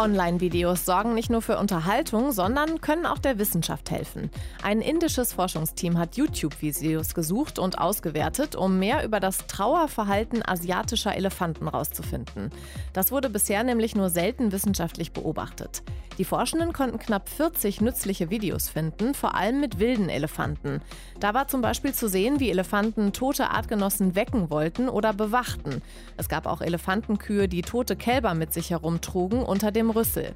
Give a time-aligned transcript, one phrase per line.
[0.00, 4.30] Online-Videos sorgen nicht nur für Unterhaltung, sondern können auch der Wissenschaft helfen.
[4.62, 11.64] Ein indisches Forschungsteam hat YouTube-Videos gesucht und ausgewertet, um mehr über das Trauerverhalten asiatischer Elefanten
[11.64, 12.50] herauszufinden.
[12.94, 15.82] Das wurde bisher nämlich nur selten wissenschaftlich beobachtet.
[16.20, 20.82] Die Forschenden konnten knapp 40 nützliche Videos finden, vor allem mit wilden Elefanten.
[21.18, 25.80] Da war zum Beispiel zu sehen, wie Elefanten tote Artgenossen wecken wollten oder bewachten.
[26.18, 30.34] Es gab auch Elefantenkühe, die tote Kälber mit sich herumtrugen unter dem Rüssel.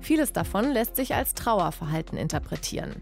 [0.00, 2.94] Vieles davon lässt sich als Trauerverhalten interpretieren.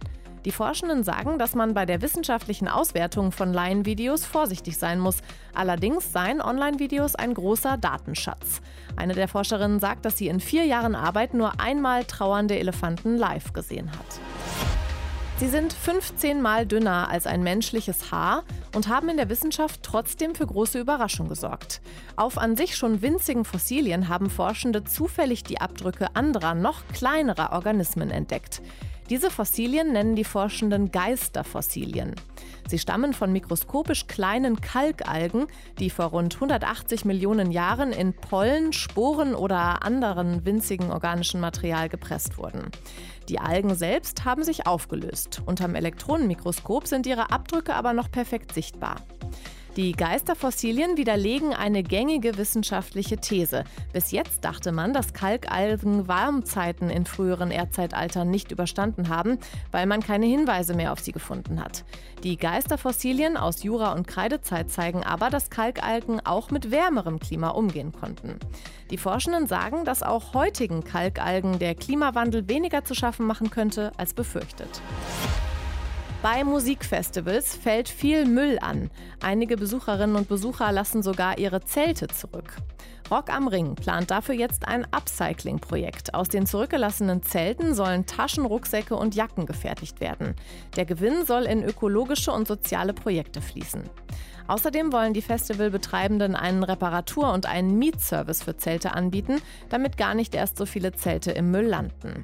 [0.44, 5.18] Die Forschenden sagen, dass man bei der wissenschaftlichen Auswertung von Laienvideos vorsichtig sein muss.
[5.54, 8.60] Allerdings seien Online-Videos ein großer Datenschatz.
[8.96, 13.54] Eine der Forscherinnen sagt, dass sie in vier Jahren Arbeit nur einmal trauernde Elefanten live
[13.54, 14.73] gesehen hat.
[15.38, 20.36] Sie sind 15 Mal dünner als ein menschliches Haar und haben in der Wissenschaft trotzdem
[20.36, 21.80] für große Überraschung gesorgt.
[22.14, 28.12] Auf an sich schon winzigen Fossilien haben Forschende zufällig die Abdrücke anderer, noch kleinerer Organismen
[28.12, 28.62] entdeckt.
[29.10, 32.14] Diese Fossilien nennen die Forschenden Geisterfossilien.
[32.66, 35.46] Sie stammen von mikroskopisch kleinen Kalkalgen,
[35.78, 42.38] die vor rund 180 Millionen Jahren in Pollen, Sporen oder anderen winzigen organischen Material gepresst
[42.38, 42.70] wurden.
[43.28, 45.42] Die Algen selbst haben sich aufgelöst.
[45.44, 48.96] Unterm Elektronenmikroskop sind ihre Abdrücke aber noch perfekt sichtbar.
[49.76, 53.64] Die Geisterfossilien widerlegen eine gängige wissenschaftliche These.
[53.92, 59.38] Bis jetzt dachte man, dass Kalkalgen Warmzeiten in früheren Erdzeitaltern nicht überstanden haben,
[59.72, 61.84] weil man keine Hinweise mehr auf sie gefunden hat.
[62.22, 67.90] Die Geisterfossilien aus Jura- und Kreidezeit zeigen aber, dass Kalkalgen auch mit wärmerem Klima umgehen
[67.90, 68.38] konnten.
[68.92, 74.14] Die Forschenden sagen, dass auch heutigen Kalkalgen der Klimawandel weniger zu schaffen machen könnte als
[74.14, 74.80] befürchtet.
[76.24, 78.90] Bei Musikfestivals fällt viel Müll an.
[79.22, 82.56] Einige Besucherinnen und Besucher lassen sogar ihre Zelte zurück.
[83.10, 86.14] Rock am Ring plant dafür jetzt ein Upcycling-Projekt.
[86.14, 90.34] Aus den zurückgelassenen Zelten sollen Taschen, Rucksäcke und Jacken gefertigt werden.
[90.76, 93.82] Der Gewinn soll in ökologische und soziale Projekte fließen.
[94.46, 100.34] Außerdem wollen die Festivalbetreibenden einen Reparatur- und einen Mietservice für Zelte anbieten, damit gar nicht
[100.34, 102.22] erst so viele Zelte im Müll landen.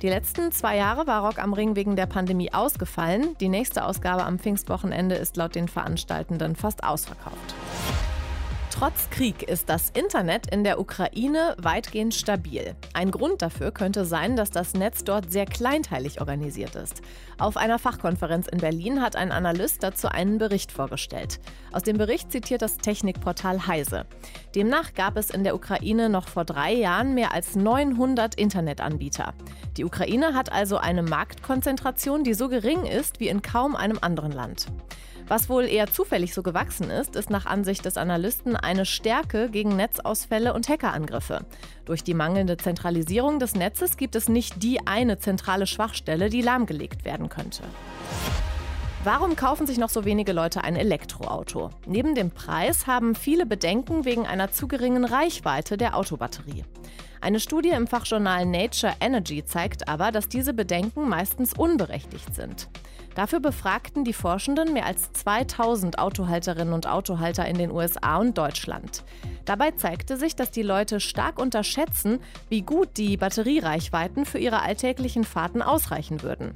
[0.00, 3.36] Die letzten zwei Jahre war Rock am Ring wegen der Pandemie ausgefallen.
[3.40, 7.54] Die nächste Ausgabe am Pfingstwochenende ist laut den Veranstaltenden fast ausverkauft.
[8.78, 12.76] Trotz Krieg ist das Internet in der Ukraine weitgehend stabil.
[12.94, 17.02] Ein Grund dafür könnte sein, dass das Netz dort sehr kleinteilig organisiert ist.
[17.38, 21.40] Auf einer Fachkonferenz in Berlin hat ein Analyst dazu einen Bericht vorgestellt.
[21.72, 24.06] Aus dem Bericht zitiert das Technikportal Heise.
[24.54, 29.34] Demnach gab es in der Ukraine noch vor drei Jahren mehr als 900 Internetanbieter.
[29.76, 34.30] Die Ukraine hat also eine Marktkonzentration, die so gering ist wie in kaum einem anderen
[34.30, 34.68] Land.
[35.28, 39.76] Was wohl eher zufällig so gewachsen ist, ist nach Ansicht des Analysten eine Stärke gegen
[39.76, 41.44] Netzausfälle und Hackerangriffe.
[41.84, 47.04] Durch die mangelnde Zentralisierung des Netzes gibt es nicht die eine zentrale Schwachstelle, die lahmgelegt
[47.04, 47.62] werden könnte.
[49.10, 51.70] Warum kaufen sich noch so wenige Leute ein Elektroauto?
[51.86, 56.66] Neben dem Preis haben viele Bedenken wegen einer zu geringen Reichweite der Autobatterie.
[57.22, 62.68] Eine Studie im Fachjournal Nature Energy zeigt aber, dass diese Bedenken meistens unberechtigt sind.
[63.14, 69.04] Dafür befragten die Forschenden mehr als 2000 Autohalterinnen und Autohalter in den USA und Deutschland.
[69.46, 72.20] Dabei zeigte sich, dass die Leute stark unterschätzen,
[72.50, 76.52] wie gut die Batteriereichweiten für ihre alltäglichen Fahrten ausreichen würden.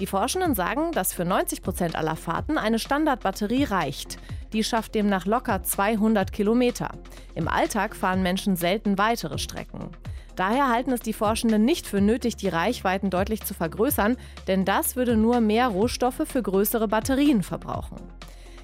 [0.00, 4.18] Die Forschenden sagen, dass für 90 Prozent aller Fahrten eine Standardbatterie reicht.
[4.54, 6.88] Die schafft demnach locker 200 Kilometer.
[7.34, 9.90] Im Alltag fahren Menschen selten weitere Strecken.
[10.36, 14.16] Daher halten es die Forschenden nicht für nötig, die Reichweiten deutlich zu vergrößern,
[14.48, 17.98] denn das würde nur mehr Rohstoffe für größere Batterien verbrauchen.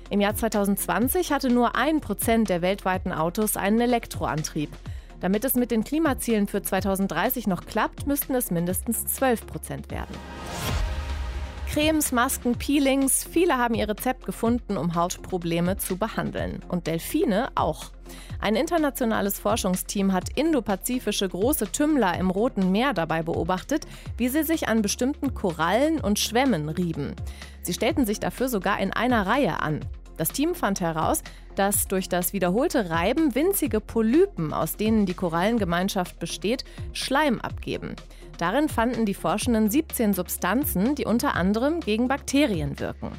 [0.09, 4.71] Im Jahr 2020 hatte nur ein Prozent der weltweiten Autos einen Elektroantrieb.
[5.21, 10.15] Damit es mit den Klimazielen für 2030 noch klappt, müssten es mindestens 12 Prozent werden.
[11.72, 16.60] Cremes, Masken, Peelings, viele haben ihr Rezept gefunden, um Hautprobleme zu behandeln.
[16.69, 17.91] Und Delfine auch.
[18.41, 23.86] Ein internationales Forschungsteam hat indopazifische große Tümmler im Roten Meer dabei beobachtet,
[24.16, 27.15] wie sie sich an bestimmten Korallen und Schwämmen rieben.
[27.63, 29.80] Sie stellten sich dafür sogar in einer Reihe an.
[30.16, 31.22] Das Team fand heraus,
[31.57, 37.97] dass durch das wiederholte Reiben winzige Polypen, aus denen die Korallengemeinschaft besteht, Schleim abgeben.
[38.39, 43.13] Darin fanden die Forschenden 17 Substanzen, die unter anderem gegen Bakterien wirken.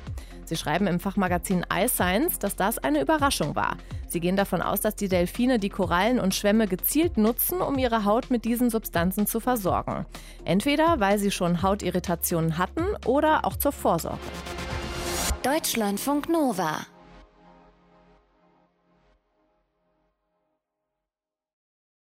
[0.46, 3.76] Sie schreiben im Fachmagazin iScience, dass das eine Überraschung war.
[4.08, 8.06] Sie gehen davon aus, dass die Delfine die Korallen und Schwämme gezielt nutzen, um ihre
[8.06, 10.06] Haut mit diesen Substanzen zu versorgen.
[10.46, 14.20] Entweder weil sie schon Hautirritationen hatten oder auch zur Vorsorge.
[15.48, 16.97] Deutschlandfunk Nova